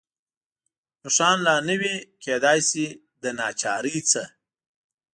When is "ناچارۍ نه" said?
3.39-4.23